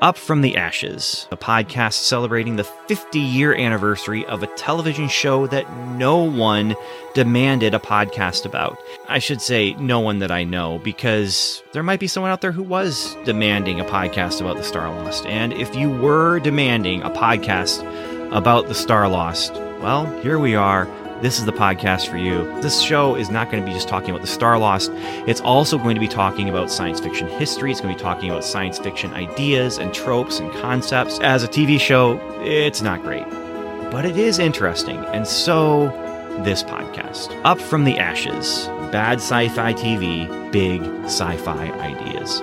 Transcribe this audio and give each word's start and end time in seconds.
Up 0.00 0.16
from 0.16 0.40
the 0.40 0.56
Ashes, 0.56 1.28
a 1.30 1.36
podcast 1.36 1.92
celebrating 1.92 2.56
the 2.56 2.64
50 2.64 3.18
year 3.18 3.54
anniversary 3.54 4.24
of 4.24 4.42
a 4.42 4.46
television 4.56 5.08
show 5.08 5.46
that 5.48 5.70
no 5.76 6.16
one 6.24 6.74
demanded 7.12 7.74
a 7.74 7.78
podcast 7.78 8.46
about. 8.46 8.78
I 9.10 9.18
should 9.18 9.42
say, 9.42 9.74
no 9.74 10.00
one 10.00 10.20
that 10.20 10.30
I 10.30 10.42
know, 10.42 10.78
because 10.78 11.62
there 11.72 11.82
might 11.82 12.00
be 12.00 12.06
someone 12.06 12.32
out 12.32 12.40
there 12.40 12.50
who 12.50 12.62
was 12.62 13.14
demanding 13.26 13.78
a 13.78 13.84
podcast 13.84 14.40
about 14.40 14.56
the 14.56 14.62
Starlost. 14.62 15.26
And 15.26 15.52
if 15.52 15.76
you 15.76 15.90
were 15.90 16.40
demanding 16.40 17.02
a 17.02 17.10
podcast 17.10 17.82
about 18.32 18.68
the 18.68 18.74
Starlost, 18.74 19.52
well, 19.82 20.06
here 20.22 20.38
we 20.38 20.54
are 20.54 20.86
this 21.20 21.38
is 21.38 21.44
the 21.44 21.52
podcast 21.52 22.08
for 22.08 22.16
you. 22.16 22.44
This 22.62 22.80
show 22.80 23.14
is 23.14 23.30
not 23.30 23.50
going 23.50 23.62
to 23.62 23.66
be 23.66 23.74
just 23.74 23.88
talking 23.88 24.10
about 24.10 24.22
the 24.22 24.28
Starlost. 24.28 24.90
It's 25.28 25.40
also 25.40 25.76
going 25.76 25.94
to 25.94 26.00
be 26.00 26.08
talking 26.08 26.48
about 26.48 26.70
science 26.70 26.98
fiction 26.98 27.28
history. 27.28 27.70
It's 27.70 27.80
going 27.80 27.94
to 27.94 27.98
be 27.98 28.02
talking 28.02 28.30
about 28.30 28.44
science 28.44 28.78
fiction 28.78 29.12
ideas 29.12 29.78
and 29.78 29.92
tropes 29.92 30.40
and 30.40 30.50
concepts. 30.54 31.20
As 31.20 31.42
a 31.42 31.48
TV 31.48 31.78
show, 31.78 32.18
it's 32.42 32.80
not 32.80 33.02
great, 33.02 33.28
but 33.90 34.06
it 34.06 34.16
is 34.16 34.38
interesting. 34.38 34.98
And 35.06 35.26
so, 35.26 35.88
this 36.44 36.62
podcast, 36.62 37.38
Up 37.44 37.60
from 37.60 37.84
the 37.84 37.98
Ashes, 37.98 38.66
Bad 38.90 39.18
Sci 39.18 39.48
Fi 39.48 39.74
TV, 39.74 40.52
Big 40.52 40.82
Sci 41.04 41.36
Fi 41.36 41.70
Ideas. 41.80 42.40